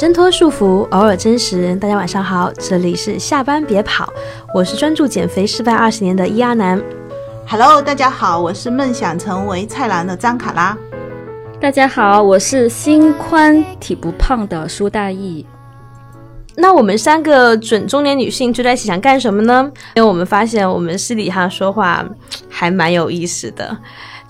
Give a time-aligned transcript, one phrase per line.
[0.00, 1.76] 挣脱束缚，偶尔真实。
[1.76, 4.10] 大家晚上好，这里是下班别跑，
[4.54, 6.82] 我是专注减肥失败二十年的伊阿南。
[7.46, 10.74] Hello，大家好，我是梦想成为菜篮的张卡拉。
[11.60, 15.44] 大家好，我是心宽体不胖的苏大义。
[16.56, 19.70] 那我们三个准中年女性聚在一起想干什么呢？
[19.96, 22.02] 因为我们发现我们私底下说话
[22.48, 23.76] 还蛮有意思的，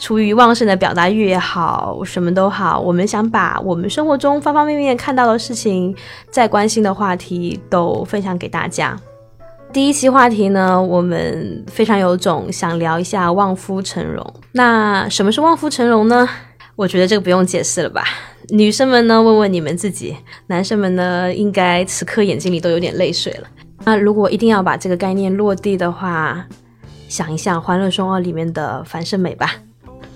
[0.01, 5.95] 出于旺盛的表达欲也好，什么都好，我们想把我们生活中方方面面看到的事情，
[6.31, 8.99] 再关心的话题都分享给大家。
[9.73, 14.35] 第一期话题呢，我们非常有种想聊一下望夫成龙。
[14.53, 16.27] 那什么是望夫成龙呢？
[16.77, 18.03] 我觉得这个不用解释了吧。
[18.49, 20.15] 女生们呢，问问你们自己；
[20.47, 23.47] 男生们呢，应该此刻眼睛里都有点泪水了。
[23.85, 26.47] 那如果一定要把这个概念落地的话，
[27.07, 29.55] 想一想《欢乐颂二》里面的樊胜美吧。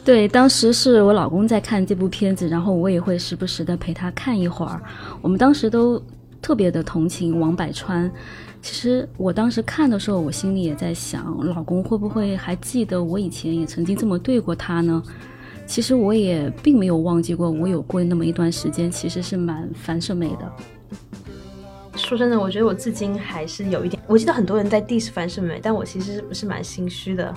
[0.05, 4.79] 对，当时是我老公在看这部片子，然后我也会时不时的陪他看一会儿。
[5.23, 6.01] 我们当时都
[6.43, 8.11] 特别的同情王百川。
[8.61, 15.03] 其实我当时看的时候，我心里也在想，老公会不会还记得我以前也曾经这么对过他呢？
[15.67, 20.53] 其实我也并没有忘记过，我有过那么一段时间，其实是蛮樊胜美的。
[21.97, 27.33] 说真的，我觉得我至今还是有一点，我记得很多人在 diss 樊胜美，但我其实不是蛮心虚的，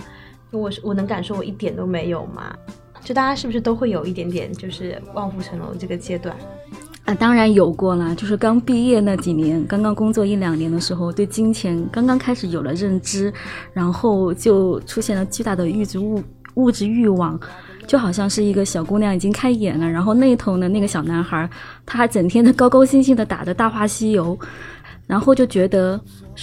[0.52, 2.56] 我是我能感受我一点都没有吗。
[3.04, 6.36] 就大家是不是都会有一点点就是望夫成龙这个阶段？
[7.06, 13.32] 啊，当然有过啦，就是刚毕业那几年，刚刚工作一两年的时候，对金钱刚刚开始有了认知，
[13.72, 16.22] 然后就出现了巨大的物质物
[16.56, 17.40] 物质欲望，
[17.86, 21.50] 就好像是一个小姑娘已经开眼了，然后那头呢那个小男孩，
[21.86, 24.38] 他还整天的高高兴兴的打着《大话西游》，
[25.08, 26.00] 然后就觉得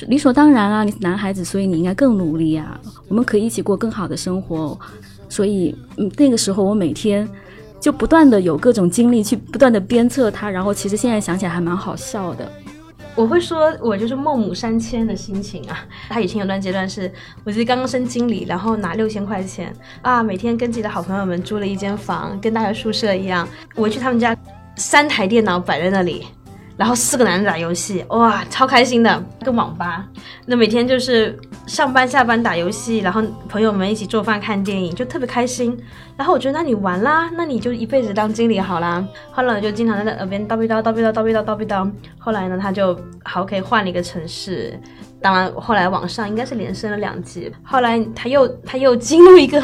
[0.08, 4.76] 理所当然啊，你是男孩子，所以你应该更努力、啊，我们可以一起过更好的生活，
[5.28, 7.28] 所以嗯那个时候我每天。
[7.80, 12.50] 就不断的有各种经历去不断的鞭策他，然后其实现在想起来还蛮好笑的。
[13.14, 15.84] 我会说，我就是孟母三迁的心情啊。
[16.08, 17.12] 他以前有段阶段是，
[17.44, 19.70] 我自己刚刚升经理，然后拿六千块钱
[20.00, 23.46] 啊，每天跟自己的好朋友们租了一间房，跟大学宿舍一样。
[23.74, 24.34] 我去他们家，
[24.76, 26.24] 三台电脑摆在那里，
[26.76, 30.06] 然后四个男人打游戏，哇，超开心的，跟网吧。
[30.46, 35.78] 那每天就是上班下班打游戏，然后朋友们一起做饭看电影，就特别开心。
[36.16, 39.06] 然后我觉得，那你玩啦，那你就一辈子当经理好啦。
[39.32, 41.90] 后来就经常在那耳边叨逼叨叨逼叨叨逼叨叨逼叨。
[42.18, 44.78] 后来呢，他就好可以换了一个城市。
[45.24, 47.50] 当然，后来网上应该是连升了两级。
[47.62, 49.58] 后来他又他又进入一个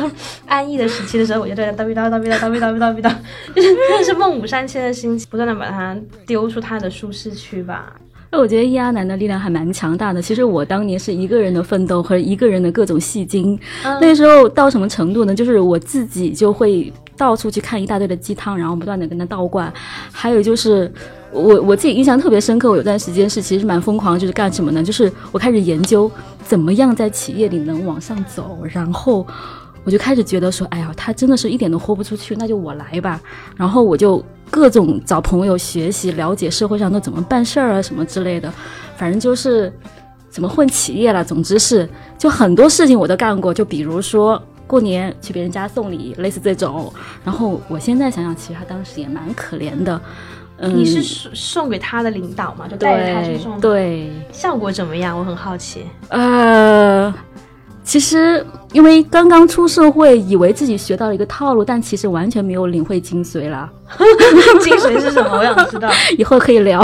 [0.47, 3.15] 安逸的时期的时候，我就在叨逼叨叨逼叨叨逼叨逼叨逼叨，
[3.55, 5.95] 就是真的是孟母三迁的心情，不断的把他
[6.27, 7.93] 丢出他的舒适区吧。
[8.31, 10.23] 那我觉得亚男的力量还蛮强大的。
[10.23, 15.35] 其实我当年是一个人的奋斗和一个人的各种戏精，嗯、那时候到什么程度呢？
[15.35, 19.71] 就是我自己就会到处去看一大堆的鸡汤，然后不断的跟他倒灌。
[20.11, 20.91] 还有就是
[21.31, 24.83] 我我自己印象特别深刻，我有段时间是其实蛮疯狂，就是干什么呢？
[24.83, 26.11] 就是我开始研究
[26.43, 29.27] 怎么样在企业里能往上走，然后。
[29.83, 33.19] 我就开始觉得说，哎呀，他真的是一点都豁不出去，那就我来吧。
[33.57, 38.53] 然后我就各种找朋友学习，了解社会上都怎么办事儿啊，什么之类的。
[38.99, 39.73] 反正就是
[40.29, 41.89] 怎么混企业了，总之是
[42.19, 43.55] 就很多事情我都干过。
[43.55, 46.93] 就比如说过年去别人家送礼，类似这种。
[47.25, 50.01] 然后我现在想想，其实他当时也蛮可怜的。
[50.59, 52.69] 嗯，你是送送给他的领导吗？
[52.69, 53.61] 就带着他去送？
[53.61, 55.19] 对，效果怎么样？
[55.19, 55.87] 我很好奇。
[56.11, 57.13] 呃。
[57.91, 63.69] 其实，因为刚刚出社会，以为自己学到了一个套路，但其实完全没有领会精髓啦。
[64.63, 65.37] 精髓是什么？
[65.37, 65.91] 我想知道。
[66.17, 66.81] 以后可以聊。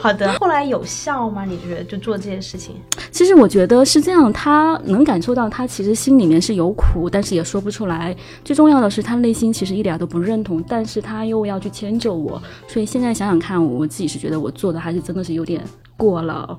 [0.00, 0.32] 好的。
[0.40, 1.44] 后来有效吗？
[1.44, 2.76] 你觉得就做这件事情？
[3.10, 8.16] 其实我觉得是这样，他能感受到他其实心里面是有苦，但是也说不出来。
[8.42, 12.40] 最重要的是，他内心其实一点都不认同，但是他又要去迁就我。
[12.66, 15.62] 所以现在想想看，我自己是觉得我做的还是真的是有点
[15.98, 16.56] 过了。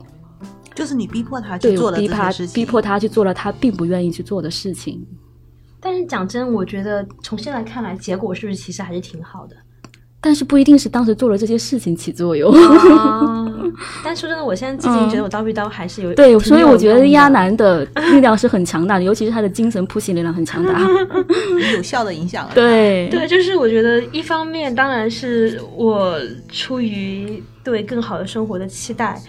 [0.78, 5.04] 就是你逼迫他去做了逼迫逼迫他去做了他并不愿意去做的事情。
[5.80, 9.56] 但是讲真，我觉得从现在看来，结果是不是其实还是挺好的？
[10.22, 12.52] 但是不一定是当时做了这些事情起作用。
[12.52, 13.48] 啊、
[14.06, 20.80] 但说真的，我现在至今觉得我叨逼叨还是有、嗯、对，所以我觉得亚男的力量是很强大的，尤其是他的精神铺行力量很强大，
[21.76, 22.52] 有效的影响了。
[22.54, 26.20] 对 对，就是我觉得一方面当然是我
[26.52, 29.20] 出于对更好的生活的期待。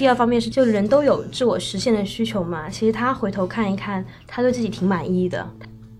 [0.00, 2.70] 第二方面是，就人都有自我实现的需求嘛。
[2.70, 5.46] 其实他回头看一看，他对自己挺满意的。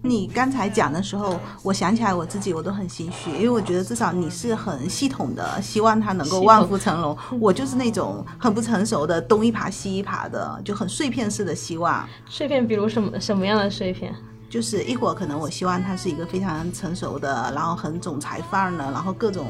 [0.00, 7.14] 你刚才讲的时候，我想起来我自己，我都很心虚，因为我觉得至少你是很系统的，希望他能够望夫成龙。
[7.38, 12.08] 我就是那种很不成熟的，东一耙西一耙的，就很碎片式的希望。
[12.24, 14.14] 碎片，比如什么什么样的碎片？
[14.48, 19.48] 就是一会儿可能我希望他是一个非常成熟的，然后很总裁范儿呢，然后各种。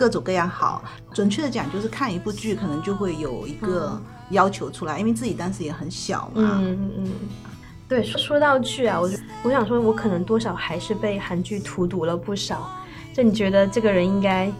[0.00, 0.82] 各种各样好。
[1.12, 4.00] 准确的讲，就是看一部剧可能就会有一个
[4.30, 6.58] 要求出来，因为自己当时也很小嘛。
[6.58, 7.12] 嗯嗯嗯。
[7.86, 9.10] 对，说说到剧啊，我
[9.42, 12.70] 我想说，我可能多少还是被韩剧荼毒了不少。
[13.12, 14.50] 就你觉得这个人应该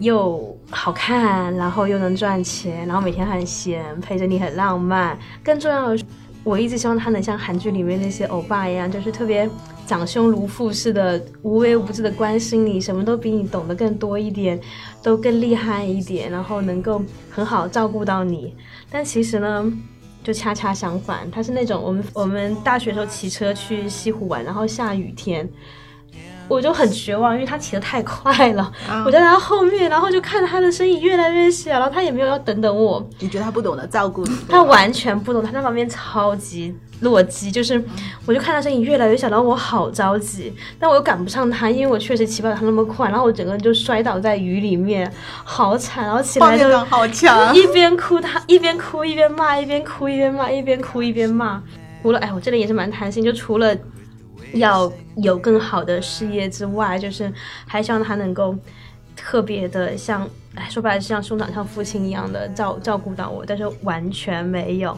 [0.00, 5.18] 又好看，然后又能赚钱，然后每天很闲，陪着你很浪漫。
[5.42, 6.04] 更重要的是，
[6.44, 9.48] 我一直希望他能像韩剧里面那些欧巴一样，就是特别
[9.86, 14.60] 长兄如父似的，无微不至的关心你，什么都比你懂得更多一点，
[15.02, 18.54] 都更厉害一点，然后能够很好照顾到你。
[18.90, 19.72] 但其实呢？
[20.24, 25.48] 就恰恰相反，他是那种我们我们大学时候骑车去西湖玩，然后下雨天，
[26.52, 28.72] 我就很绝望，因为他骑得太快了，
[29.06, 33.04] 我在他后面，然后就看着他的身影越来越小，然后他也没有要等等我。
[33.20, 34.36] 你觉得他不懂得照顾你？
[34.48, 36.74] 他完全不懂，他在旁边超级。
[37.00, 37.82] 弱鸡就是，
[38.26, 45.12] 我就看他身影越来越小，然后我好着急，但我又赶不上他，因为我确实骑不了他那么快，然后我整个人就摔倒在雨里面，
[45.42, 51.60] 好惨，然后起来就好强，一边哭他一边哭一边骂，一边哭一边骂，一边哭一边骂，
[52.04, 53.74] 哭了，哎，我这里也是蛮贪心，就除了
[54.54, 57.32] 要有更好的事业之外，就是
[57.66, 58.56] 还希望他能够
[59.16, 64.96] 特别的像，哎，说白了是像兄长像父亲一样的照照顾到我，但是完全没有。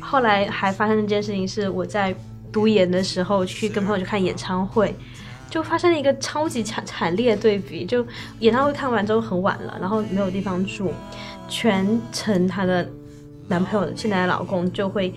[0.00, 2.14] 后来还发生了一件事情，是我在
[2.52, 4.94] 读研的时候去跟朋友去看演唱会，
[5.48, 7.84] 就发生了一个超级惨惨烈对比。
[7.84, 8.06] 就
[8.40, 10.92] 演唱会看完之后很晚了，然后没有地方住，
[11.48, 12.86] 全程她的
[13.48, 15.12] 男朋友现在的老公就会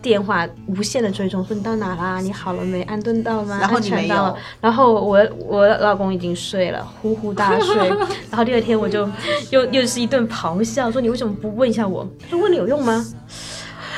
[0.00, 2.20] 电话无限的追踪，说你到哪啦？
[2.20, 2.82] 你好了没？
[2.82, 3.58] 安顿到吗？
[3.60, 4.36] 然后你没有。
[4.60, 7.76] 然后我我老公已经睡了，呼呼大睡。
[8.30, 9.08] 然后第二天我就
[9.50, 12.08] 又又是一顿咆哮，说你为什么不问一下我？
[12.22, 13.04] 他说问了有用吗？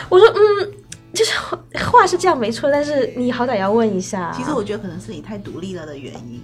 [0.08, 0.72] 我说嗯，
[1.12, 1.32] 就是
[1.90, 4.32] 话是这样没错，但是你好歹要问一下。
[4.34, 6.40] 其实我觉得可能是你太独立了的原因。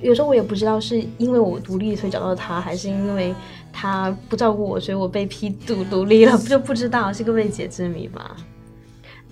[0.00, 3.34] 有时候我也不知道是因为我独立所以找到他，还是因为
[3.72, 8.36] 他不照顾我，所以我被批独独立了，就不知道是个未解之谜吧。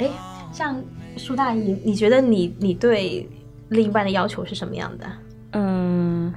[0.02, 0.10] 哎，
[0.52, 0.82] 像
[1.16, 3.28] 苏大姨，你觉得你你对
[3.68, 5.06] 另一半的要求是什么样的？
[5.52, 6.34] 嗯。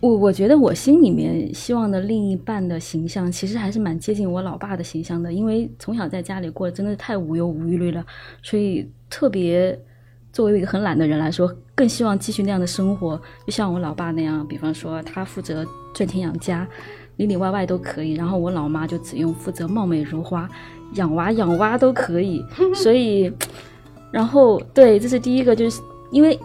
[0.00, 5.30] 我我觉得我心里面希望的另一半的形象，其实还是蛮接近我老爸的形象的。
[5.30, 8.02] 因为从小在家里过真的太无忧无虑了，
[8.42, 9.78] 所以特别
[10.32, 14.46] 作为一个很懒的人来说，更希望继续那样的生活，就像我老爸那样。
[14.48, 16.66] 比方说，他负责赚钱养家，
[17.20, 20.48] 里里外外都可以；然后我老妈就只用负责貌美如花，
[20.94, 22.42] 养娃养娃都可以。
[22.74, 23.30] 所以，
[24.10, 26.38] 然后对，这是第一个，就是因为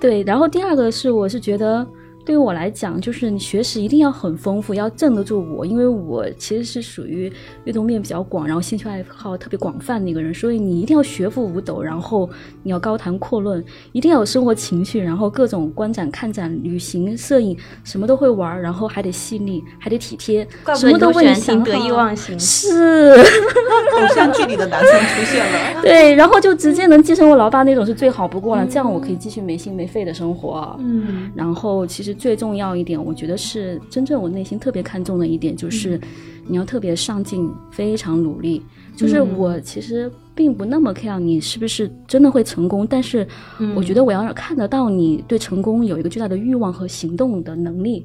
[0.00, 1.86] 对，然后第二个是，我是觉得。
[2.24, 7.32] 对于我来讲，就是你学识一定要很丰富，要镇得住我，因为我其实是属于
[7.64, 12.28] 阅读面比较广，然后兴趣爱好特别广泛的一个人，所以你一定要学富五斗，然后
[12.62, 20.46] 你要高谈阔论，一定要有生活情趣，然后各种观展、看展、旅行、摄影，什么都会玩，然后还得细腻，还得体贴，
[20.76, 23.14] 什么都会想得意忘形，是
[23.96, 32.09] 偶像剧里的男生出现了，对，然后就直接能继承我老爸那种是最好不过了，这样我可以继续没心没肺的生活，嗯，然后其实。
[32.14, 36.00] 最重要一点，我觉得是真正我内心特别看重的一点，就是
[36.46, 38.62] 你要特别上进，非常努力。
[38.96, 43.26] 就是我其实并不那么 care 你是不是真的会成功，但是
[43.74, 48.04] 我觉得我要看得到你对成功有一个巨大的欲望和行动的能力。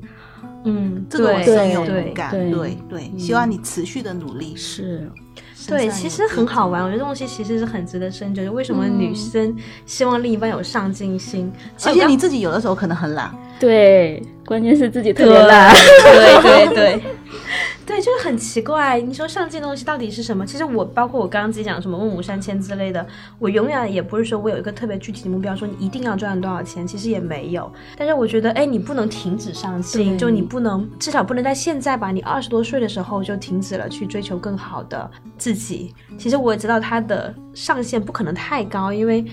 [0.63, 2.31] 嗯，这个我深有同感。
[2.31, 4.55] 对对，希望你持续的努力。
[4.55, 5.09] 是。
[5.67, 6.83] 对，其实很好玩。
[6.83, 8.51] 我觉得这东西其实是很值得深究。
[8.51, 11.51] 为什么女生希望另一半有上进心？
[11.85, 13.33] 而且你自己有的时候可能很懒。
[13.59, 15.73] 对，关键是自己特别懒。
[15.73, 17.01] 对 对对。
[18.05, 19.01] 对，就是很奇怪。
[19.01, 20.45] 你说上进的东西到底是什么？
[20.45, 23.05] 其实我包括我刚刚自己讲什么孟母三千之类的，
[23.39, 27.71] 我永远也不是说我有一个特别具体的目标，说你一定要赚多少钱，其实也没有。
[27.97, 35.95] 但是我觉得，哎，你不能停止上进，就你不能，至少不能在现在吧，你二十多岁的时候就停止了去追求更好的自己。
[36.17, 39.25] 其实我也知道它的上限不可能太高，因为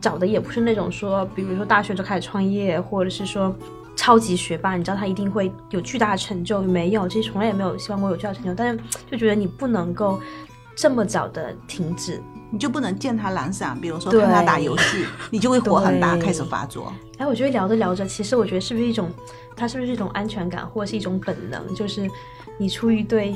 [0.00, 3.54] 找的也不是那种说，比如说大学就开始创业，或者是说。
[3.94, 6.62] 超级学霸，你知道他一定会有巨大的成就？
[6.62, 8.54] 没有，其实从来也没有希望过有巨大成就。
[8.54, 8.80] 但是
[9.10, 10.20] 就觉得你不能够
[10.74, 12.20] 这么早的停止，
[12.50, 13.78] 你就不能见他懒散。
[13.80, 16.92] 比如说看他打游戏， 你就会火很大，开始发作。
[17.18, 19.10] 哎，我觉得聊着聊着，其实我觉得是不是一种，
[19.54, 21.74] 他是不是一种安全感，或者是一种本能？
[21.74, 22.10] 就是
[22.58, 23.34] 你出于对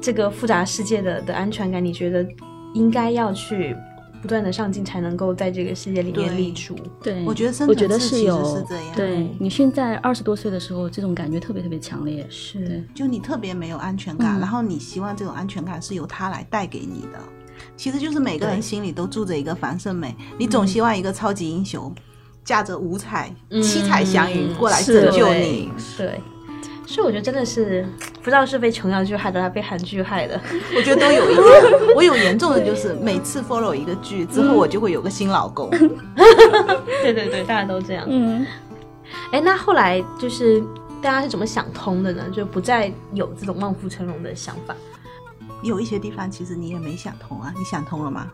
[0.00, 2.26] 这个复杂世界的的安全感，你觉得
[2.74, 3.76] 应该要去。
[4.20, 6.76] 不断的上进才能够在这个世界里面立足。
[7.02, 8.84] 对，我觉得我觉得是有是这样。
[8.94, 12.26] 对你现在二十多岁的时候，这种感觉特别特别强烈。
[12.28, 17.18] 是，就你特别没有安全感，然后你希望这种安全感是由他来带给你的。
[17.76, 21.94] 其实就是每个人心里都住着一个樊胜美，你总希望一个超级英雄。
[22.44, 25.70] 驾着五彩、嗯七彩祥云过来拯救对你。
[25.98, 26.18] 对，
[26.88, 30.40] 所以我觉得真的是不知道是被琼瑶剧害的，还是被韩剧害的。
[30.74, 31.46] 我觉得都有一点。
[31.94, 35.68] 我有严重的就是每次 follow 一个剧之后，我就会有个新老公。
[37.02, 38.06] 对对对，大家都这样。
[38.08, 38.46] 嗯，
[39.32, 40.62] 哎，那后来就是
[41.02, 42.24] 大家是怎么想通的呢？
[42.32, 44.74] 就不再有这种望夫成龙的想法。
[45.62, 48.32] 有一些地方其实你也没想通啊，你想通了吗？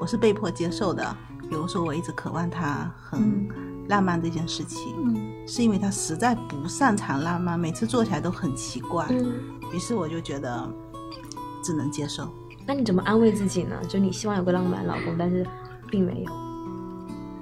[0.00, 1.16] 我是被迫接受的。
[1.48, 3.46] 比如说，我一直渴望他很
[3.88, 9.06] 浪漫这件事情，嗯是因为他实在不擅长浪漫，每次做起来都很奇怪。
[9.10, 9.34] 嗯，
[9.72, 10.68] 于是我就觉得
[11.62, 12.28] 只能接受。
[12.66, 13.76] 那你怎么安慰自己呢？
[13.86, 15.46] 就你希望有个浪漫老公，但是
[15.90, 16.32] 并没有。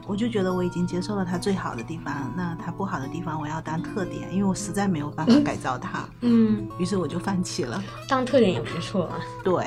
[0.04, 6.04] 我就觉得我已经接受了他最好的地方，那他不好的地方我要当特点，因为我实在没有办法改造他。
[6.22, 7.80] 嗯，于是我就放弃了。
[8.08, 9.64] 当特点也不错啊，对，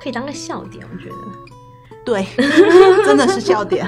[0.00, 1.16] 可以当个笑点，我觉得。
[2.06, 2.24] 对，
[3.04, 3.84] 真的是笑点。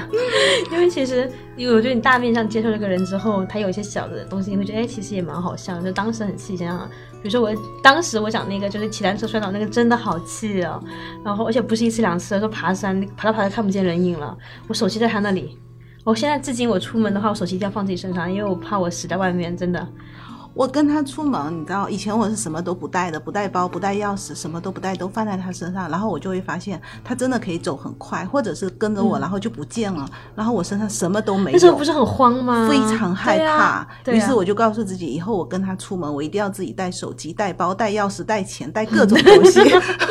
[0.73, 5.79] 因为其实，因为我觉得你大面上接受这个人之后，他有一些小的东西，你会觉得，哎，其实也蛮好笑。
[5.79, 6.85] 就当时很气，想想，
[7.21, 7.49] 比如说我
[7.81, 10.83] 当时我讲那个就是骑单车摔倒那个，真的好气哦。
[11.23, 15.57] 然后而且不是一次两次，说爬山爬着爬着看不见人影了，我手机在他那里。
[16.03, 19.87] 我现在至今我出门的话，我手机一定要放自己身上，因为我怕我死在外面，真的。
[20.59, 25.89] 我跟他出门，你知道，以前我是什么都不带的，不带包，不带钥匙，什么都不带，都放在他身上。
[25.89, 30.05] 然后我就会发现，他真的可以走很快，或者是跟着我，然后就不见了。
[30.35, 32.67] 然后我身上什么都没有，那时候不是很慌吗？
[32.69, 33.45] 非常害怕。
[33.45, 39.61] 啊啊于是我就告诉自己，以后我跟他出门，我一定要自己带手机、带包、带钥匙、带钱、带各种东西。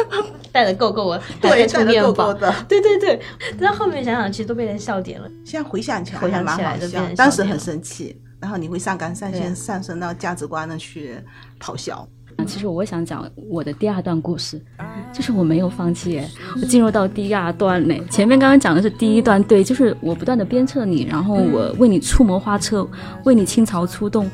[0.51, 2.11] 带的够够的，对，充带的电宝。
[2.11, 2.55] 够够的。
[2.67, 3.21] 对对对，
[3.61, 5.29] 但后面想想，其实都变成笑点了。
[5.45, 11.17] 现在回想起来回想还蛮好起来就变成，笑当时很生气，然后你会上纲上线，上升到价值观的去
[11.61, 12.07] 咆哮。
[12.37, 14.61] 啊，其实我想讲我的第二段故事，
[15.13, 18.01] 就是我没有放弃耶，我进入到第二段嘞。
[18.09, 22.89] 前面刚刚讲的是第一段，对，就是我不断的鞭策你，然后我为你出谋划策，
[23.25, 24.31] 为你倾巢出动。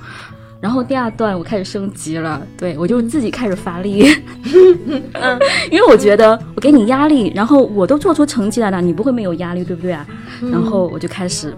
[0.61, 3.99] 然后第二段我开始升级了，对我就自己开始发力，
[5.71, 10.07] 因为我觉得我给你压力，然后我都做出成绩来了，你不会没有压力，对不对啊？
[10.51, 11.55] 然后我就开始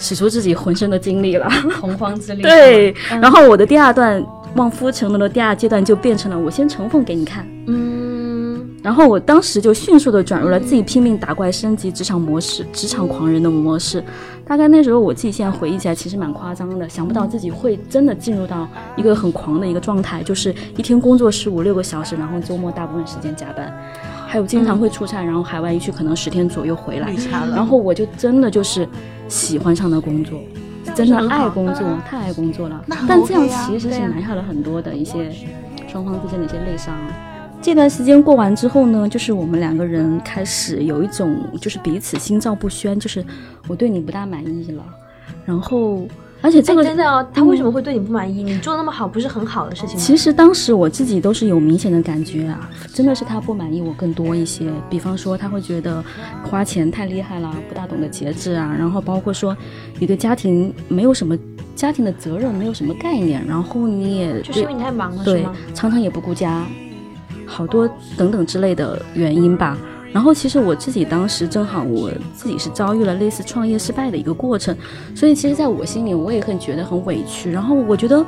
[0.00, 1.48] 使出自己浑身的精力了。
[1.80, 2.42] 洪荒之力。
[2.42, 4.20] 对，然后我的第二段
[4.56, 7.89] 望夫成龙的第二阶段就变成了我先呈奉给你看，嗯，
[8.82, 14.02] 然后我当时就迅速的转入了自己拼命打怪升级职场模式，职场狂人的模式。
[14.46, 23.72] 大概那时候我自己现在回忆起来其实蛮夸张的，想不到自己会真的进入到一个很狂的一个状态，就是一天工作十五六个小时，然后周末大部分时间加班，
[24.26, 27.14] 还有经常会出差，然后海外一去可能十天左右回来。
[27.54, 28.88] 然后我就真的就是
[29.28, 30.40] 喜欢上了工作，
[30.96, 32.82] 真的爱工作，太爱工作了。
[33.06, 35.30] 但这样其实是埋下了很多的一些
[35.86, 36.96] 双方之间的一些内伤。
[37.62, 43.24] 这段时间过完之后呢，就是我们两个人开始有一种就是彼此心照不宣，就是
[43.68, 44.82] 我对你不大满意了，
[45.44, 46.08] 然后
[46.40, 48.42] 而且这个哎真的哦，他为什么会对你不满意？
[48.42, 50.00] 你做那么好，不是很好的事情吗？
[50.02, 54.72] 其实当时我自己都是有明显的感觉啊，真的是他不满意我更多一些。
[54.88, 56.02] 比方说，他会觉得
[56.42, 59.54] 花钱太厉害了，不大懂得节制啊，然后包括说
[59.98, 61.38] 你对家庭没有什么
[61.76, 65.46] 家庭的责任，没有什么概念，然后你也就是因为你太忙了，是对？
[65.74, 66.64] 常常也不顾家，
[67.50, 69.76] 好多等等之类的原因吧。
[70.12, 74.76] 然后其实我自己当时正好我自己是遭遇了类似创业失败的一个过程，
[75.14, 77.50] 所以其实在我心里我也很觉得很委屈。
[77.50, 78.24] 然后我觉得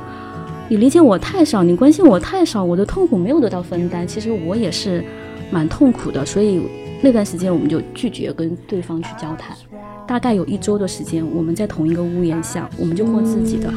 [0.69, 5.03] 你理解我太少，你关心我太少，我的痛苦没有得到分担，其实我也是
[5.51, 6.25] 蛮痛苦的。
[6.25, 6.61] 所以
[7.01, 9.55] 那段时间我们就拒绝跟对方去交谈，
[10.07, 13.69] 大概有一周的时间，我们在同一个屋檐下，我们就过自己的。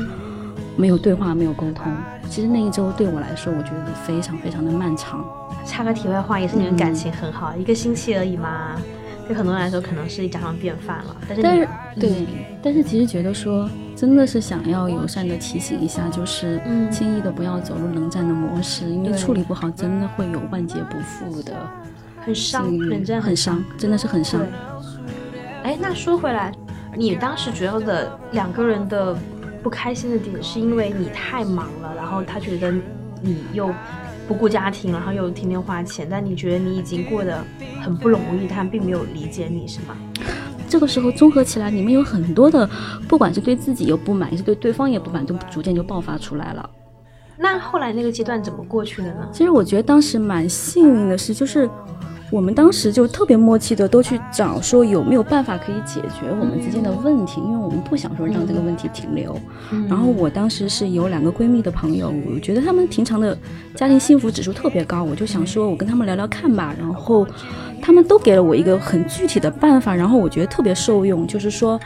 [0.77, 1.93] 没有对话，没有沟通。
[2.29, 5.25] 其实那一周对我来说，我觉得非常非常的漫长。
[5.65, 8.77] 插个题外话，也是你们感情很好，一个星期而已嘛。
[9.27, 11.17] 对很多人来说，可能是家常便饭了。
[11.27, 11.69] 但是但是，
[11.99, 12.27] 对，
[12.63, 21.53] 但是其实觉得说，真的是想要友善的提醒一下，就是嗯轻易的不要走入冷战的模式，因为处理不好，真的会有万劫不复的
[22.21, 25.43] 很伤，冷战很伤，真的是很伤对。。
[25.65, 26.53] 哎，那说回来，
[26.95, 29.17] 你当时主要的两个人的
[29.67, 32.73] 不开心的点，是因为你太忙了，然后他觉得
[33.21, 33.75] 你又
[34.29, 37.43] 不顾家庭，然后又天天花钱，但你觉得你已经过得
[37.83, 39.97] 很不容易，他并没有理解你，是吗？
[40.69, 42.71] 这个时候综合起来，里面有很多的，
[43.09, 46.71] 不管是对自己有不满，也是对对方也不满，就逐渐就爆发出来了。
[47.37, 49.29] 那后来那个阶段怎么过去的呢？
[49.33, 51.69] 其实我觉得当时蛮幸运的是，就是
[52.31, 59.39] 我们当时就特别默契的都去找说有没有办法可以解决我们之间的问题，因为我们不想说让这个问题停留。
[59.89, 63.37] 然后我当时是有两个闺蜜的朋友，我觉得她们平常的
[63.75, 66.75] 家庭幸福指数特别高，我就想说我跟她们聊聊看吧。
[66.77, 67.25] 然后
[67.81, 71.79] 她们都给了我一个很具体的办法，然后我觉得特别受用，就是说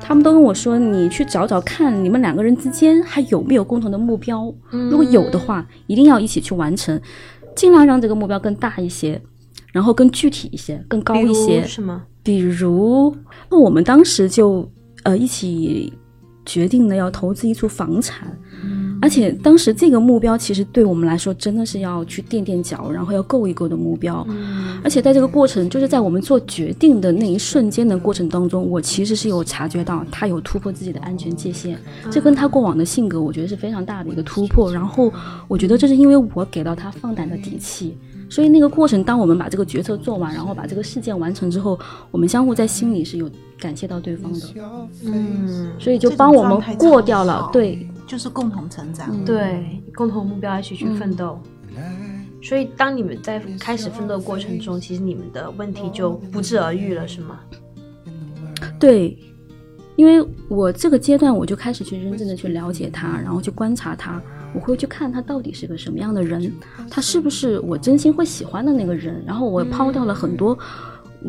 [0.00, 7.00] 她们都跟我说，你去找找看你们两个人之间还有没有共同的目标，如果有的话，一定要一起去完成，
[7.54, 9.20] 尽量让这个目标更大一些。
[9.76, 12.02] 然后更具体一些，更高一些，是吗？
[12.22, 13.14] 比如，
[13.50, 14.66] 那我们当时就
[15.02, 15.92] 呃一起
[16.46, 18.26] 决定呢要投资一处房产，
[19.02, 24.26] 而且当时这个目标其实对我们来说真的是要去垫垫脚，然后要够一够的目标。
[24.82, 31.76] 而且在这个过程，就是在我们做决定的那一瞬间的过程当中，我其实是有察觉到他有突破自己的安全界限，
[32.10, 34.72] 这跟他过往的性格，我觉得是非常大的一个突破。
[34.72, 35.12] 然后
[35.48, 37.96] 我觉得这是因为我给到他放胆的底气。
[38.28, 41.78] 所以那个过程，当我们把这个决策做完，然后把这个事件完成之后，
[42.10, 44.40] 我们相互在心里是有感谢到对方的，
[45.04, 51.38] 嗯，所以就帮我们过掉了，对，就是共同成长，对，共同目标一起去奋斗。
[52.42, 57.40] 所以当你们在开始奋斗过程中，其实你们的问题就不治而愈了，是吗？
[58.78, 59.18] 对，
[59.96, 64.20] 因为我这个阶段我就开始去认真的去了解他，然后去观察他。
[64.56, 66.50] 我会去看他到底是个什么样的人，
[66.90, 69.22] 他是不是我真心会喜欢的那个人。
[69.26, 70.58] 然后我抛掉了很多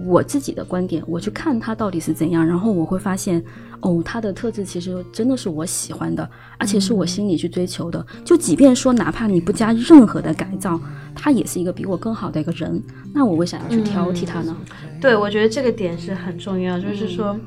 [0.06, 2.48] 我自己的观点，我去看他到底是怎样。
[2.48, 3.44] 然后我会发现，
[3.82, 8.06] 哦，他的特质其实真的是我喜欢的，而且是我心里去追求的。
[8.24, 10.80] 就即便说哪怕你不加任何的改造，
[11.14, 12.82] 他也是一个比我更好的一个人，
[13.14, 14.56] 那我为啥要去挑剔他呢？
[15.02, 17.38] 对，我觉得这个点是很重要，就是说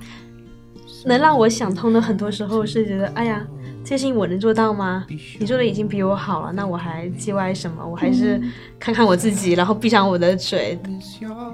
[1.07, 3.47] 能让我想通的，很多时候是觉得，哎呀。
[3.83, 5.05] 这些事情我能做到吗？
[5.09, 7.85] 你做的已经比我好了，那我还叽歪什么？
[7.85, 8.41] 我还是
[8.79, 10.79] 看看我自己，然后闭上我的嘴。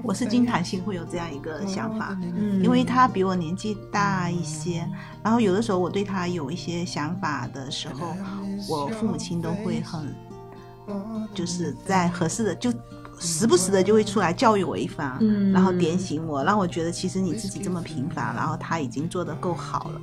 [0.03, 4.87] 我是经常性会有这样一个想法，嗯，因为他比我年纪大一些，
[5.23, 8.15] 然后有的时候我对他有一些想法的时候，
[8.69, 10.15] 我父母亲都会很，
[11.33, 12.71] 就是在合适的就
[13.19, 20.01] 时不时的就会出来教育我一番，嗯，然后点醒我，让我觉得其实你自己这么平凡，然后他已经做得够好了。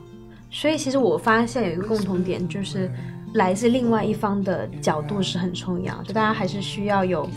[0.53, 2.89] 所以其实我发现有一个共同点，就是
[3.33, 7.27] 来自另外一方的角度是很重要，就大家还是需要有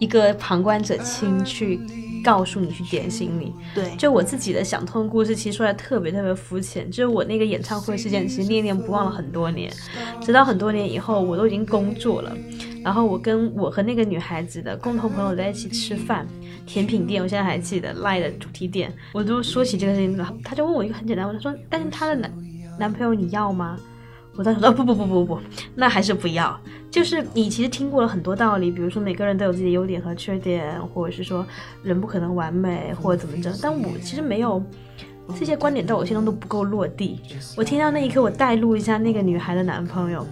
[0.00, 1.80] 一个旁观者清去
[2.24, 3.54] 告诉你，去点醒你。
[3.76, 6.90] 对，就我自己的想通故事，其实说来特别特别肤浅。
[6.90, 9.72] 就是我那个演唱会事件，其实念念不忘了很多年，
[10.20, 12.36] 直到很多年以后，我都已经工作了，
[12.82, 16.26] 然后我跟我和那个女孩子的共同朋友在一起吃饭，
[16.66, 22.32] 甜品店，我现在还记得赖的主题店，我都说起这个事情，他就问我一个很简单问题，说，但是他的男。
[22.78, 23.76] 男朋友你要吗？
[24.36, 25.38] 我当时说不不不不不，
[25.76, 26.58] 那还是不要。
[26.90, 31.46] 就是你其实听过了很多道理，比如说每个人都有自己的优点和缺点，或者是说
[31.82, 33.52] 人不可能完美或者怎么着。
[33.62, 34.60] 但我其实没有
[35.38, 37.20] 这些观点，在我心中都不够落地。
[37.56, 40.26] 我听到那一刻，我带入一下那个女孩的男朋友，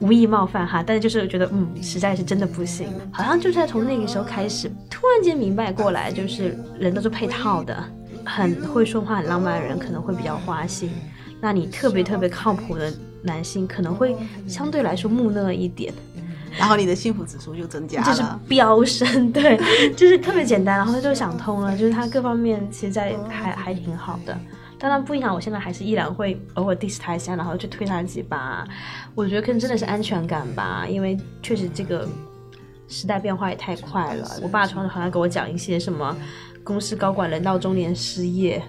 [0.00, 2.88] 无意冒犯哈，但是就是觉得嗯，实在是真的不行。
[3.10, 7.82] 好像就是在从那个时候开始，突然间明白过来，就是人都是配套的，
[8.24, 10.90] 很会说话、很浪漫的人可能会比较花心。
[11.40, 15.92] 那你特别特别靠谱的男性可能会相对来说木讷一点，
[16.58, 19.58] 然后你的幸福指数就增加了，就是飙升， 对，
[19.94, 24.38] 就是特别简单，然后他就想通了，就是他各方面其实在还还挺好的，
[24.78, 28.66] 当然不影响我现在还是依然会偶尔 diss 他一下，然后去推他几把，
[29.14, 32.08] 我觉得可能真的是安全感吧，因为确实这个
[32.88, 36.16] 时代变化也太快了，我爸常常好像给我讲一些什么
[36.64, 38.62] 公司高管人到中年失业。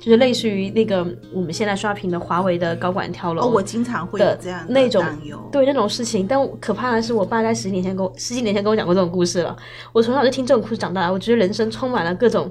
[0.00, 5.04] 就是类似于那个我们现在刷屏的华为的高管跳楼，我经常会有这样那种
[5.52, 6.26] 对那种事情。
[6.26, 9.54] 但可怕的是，我爸在十年前跟我十几年前跟我讲过这种故事了。
[9.92, 12.50] 我从小就听这种故事长大，我觉得人生充满了各种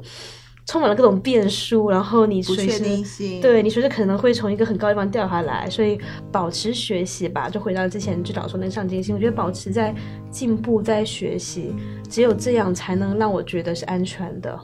[0.67, 2.83] 充满了各种变数，然后你随时
[3.41, 5.99] 对你随时可能会从一个很高地方掉下来，所以
[6.31, 7.49] 保持学习吧。
[7.49, 9.91] 就回到之前最早说那个上进心，我觉得保持在
[10.29, 11.73] 进步，在学习，
[12.07, 14.59] 只有这样才能让我觉得是安全的。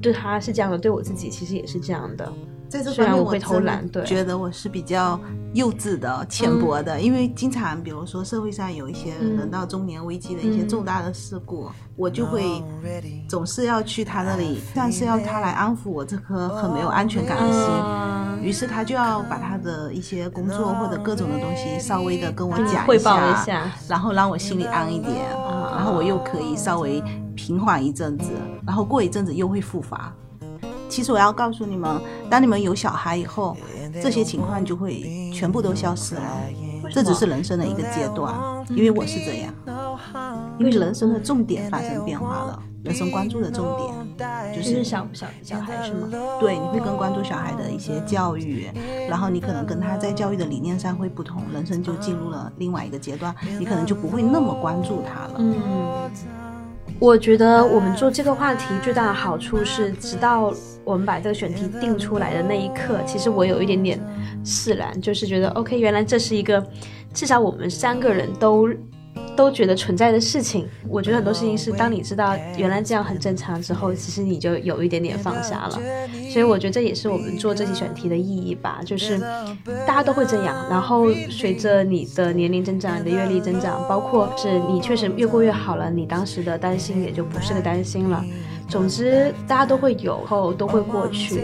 [0.00, 2.32] 对他是这样的，对我自己其实也是这样的。
[2.68, 5.18] 在这方面，我会偷懒，对，觉得我是比较
[5.54, 7.00] 幼稚的、浅薄的。
[7.00, 12.60] 因为经常，比如说社会上有一些人到中年危机的一些重大的事故，我就会
[13.28, 18.44] 总是要去他那里，像是要他来安抚我这颗很没有安全感的心。
[18.44, 25.24] 于是他就要把他的一些工作或者各种的东西稍微的跟我讲汇报一下，然后让我心里安一点，
[25.70, 27.00] 然后我又可以稍微。
[27.36, 28.32] 平缓一阵子，
[28.66, 30.12] 然后过一阵子又会复发。
[30.88, 33.56] 其实我要告诉你们，当你们有小孩以后，
[34.02, 36.22] 这些情况就会全部都消失了。
[36.90, 38.32] 这只是人生的一个阶段，
[38.70, 39.52] 因为我是这样。
[40.58, 46.08] 因为人生的重点发生变化了，人生关注的重点就就是是小小小孩是吗？
[46.38, 48.70] 对，你会更关注小孩的一些教育，
[49.08, 55.34] 然后你可能跟他在教育的理念上会不同，人生就进入了另外一个阶段，你可能就不会那么关注他了。
[55.38, 55.56] 嗯，
[56.98, 64.00] 我觉得我们做这个话题最大的好处是，直到我们把这个选题定出来的那一刻，其实我有一点点
[64.44, 66.64] 释然，就是觉得 OK，原来这是一个
[67.12, 68.66] 至少我们三个人都
[69.36, 70.66] 都觉得存在的事情。
[70.88, 75.78] 我觉得很多事情是当你知道原来这样很正常之后，其实你就有一点点放下了。
[76.30, 79.18] 所以我觉得这也是我们做这期选题的意义吧，就是
[79.86, 88.24] 大家都会这样，然后随着你的年龄增长、你的阅历增长，包括是你确实越过越好了，你当时的担心也就不是个担心了。
[88.68, 91.40] 总之，大家都会有，后都会过去。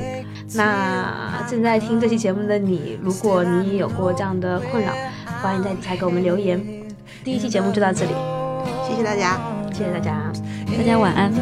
[0.55, 4.92] 那正在听这期节目的你，如果你也有过这样的困扰，
[5.40, 6.82] 欢迎在底下给我们留言。
[7.24, 8.12] 第一期节目就到这里，
[8.87, 9.40] 谢谢大家。
[9.72, 10.32] 谢谢大家。
[10.76, 11.32] 大家晚安。